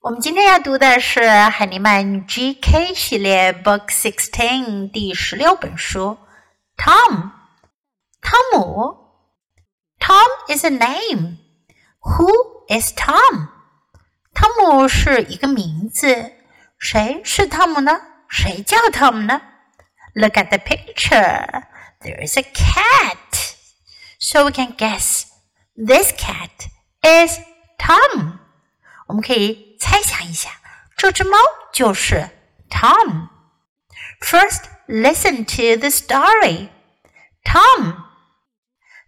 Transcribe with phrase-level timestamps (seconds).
[0.00, 6.18] 我们今天要读的是海尼曼 GK 系列 Book Sixteen 第十六本书。
[6.76, 7.30] Tom，
[8.20, 8.98] 汤姆。
[9.98, 11.38] Tom is a name.
[12.00, 12.28] Who
[12.68, 13.48] is Tom？
[14.34, 16.32] 汤姆是一个名字。
[16.78, 17.98] 谁是汤姆呢？
[18.28, 19.40] 谁叫汤姆呢？
[20.14, 21.64] Look at the picture.
[22.00, 23.54] There is a cat.
[24.18, 25.24] So we can guess
[25.74, 26.68] this cat
[27.00, 27.38] is
[27.78, 28.38] Tom.
[29.06, 30.50] 我们可以 猜想一下，
[30.96, 31.38] 这只猫
[31.72, 32.28] 就是
[32.70, 36.68] Tom。First, listen to the story.
[37.44, 38.04] Tom.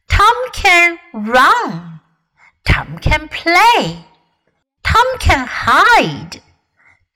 [0.09, 2.01] Tom can run.
[2.65, 4.05] Tom can play.
[4.83, 6.41] Tom can hide.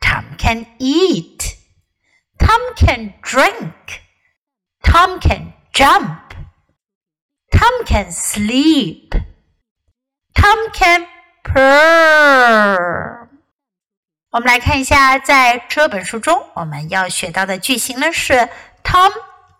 [0.00, 1.56] Tom can eat.
[2.38, 4.00] Tom can drink.
[4.82, 6.34] Tom can jump.
[7.52, 9.14] Tom can sleep.
[10.34, 11.06] Tom can
[11.44, 13.13] purr。
[14.35, 18.49] 我们来看一下，在这本书中我们要学到的句型呢是
[18.83, 19.13] Tom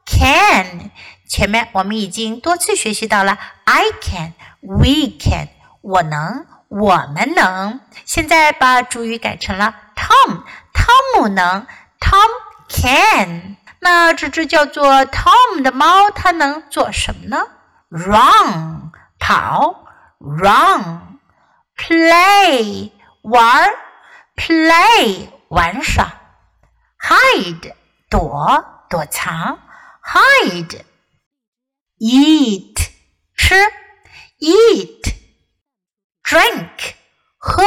[0.06, 0.92] can。
[1.30, 5.48] 前面我们已经多次学习到了 I can、We can，
[5.80, 7.80] 我能，我们能。
[8.04, 11.66] 现在把主语改成了 Tom，汤姆能
[12.02, 12.28] ，Tom
[12.68, 13.56] can。
[13.80, 17.48] 那这只叫做 Tom 的猫，它能做什么呢
[17.88, 19.86] ？Run，跑
[20.20, 21.02] ，Run。
[21.78, 23.70] play 玩
[24.37, 26.21] ，play 玩耍，
[26.99, 27.75] hide
[28.09, 29.59] 躲躲藏，
[30.03, 30.85] hide
[31.99, 32.91] eat
[33.37, 33.55] 吃，
[34.39, 35.15] eat
[36.23, 36.95] drink
[37.39, 37.63] 喝，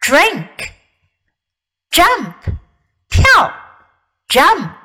[0.00, 0.70] drink
[1.90, 2.34] jump
[3.08, 3.52] 跳，
[4.28, 4.76] jump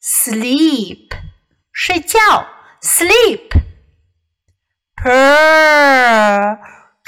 [0.00, 1.08] sleep
[1.72, 2.46] 睡觉，
[2.80, 3.50] sleep
[4.96, 6.58] purr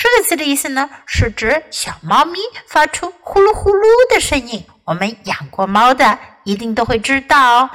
[0.06, 4.64] 这个词的意思呢，是指小猫咪发出呼噜呼噜的声音。
[4.84, 7.72] 我们养过猫的一定都会知道，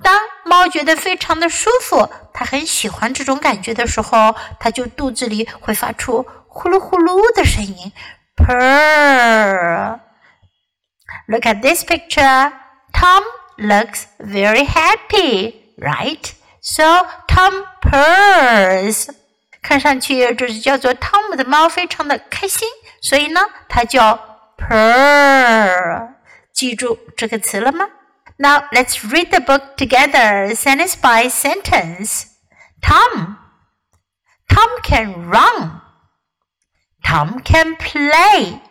[0.00, 7.92] 当猫觉得非常的舒服，它很喜欢这种感觉的时候，它就肚子里会发出呼噜呼噜的声音
[8.36, 9.98] ，purr。
[11.26, 12.52] Look at this picture.
[12.92, 13.24] Tom
[13.58, 16.30] looks very happy, right?
[16.60, 19.08] So Tom purrs.
[19.61, 22.67] 看上去这只叫做汤姆的猫非常的开心，
[23.01, 24.17] 所以呢，它叫
[24.57, 26.13] purr。
[26.53, 27.85] 记住这个词了吗？
[28.37, 32.25] Now let's read the book together, sentence by sentence.
[32.81, 33.37] Tom.
[34.47, 35.81] Tom can run.
[37.03, 38.61] Tom can play.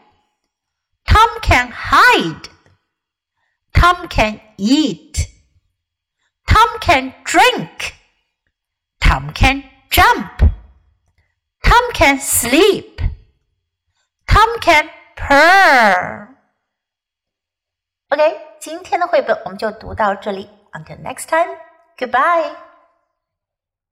[1.05, 2.49] Tom can hide.
[3.73, 5.27] Tom can eat.
[6.47, 7.95] Tom can drink.
[9.01, 10.50] Tom can jump.
[12.01, 13.03] Tom can sleep.
[14.27, 16.29] Tom can purr.
[18.09, 20.49] OK，今天的绘本我们就读到这里。
[20.73, 21.55] Until next time,
[21.99, 22.51] goodbye.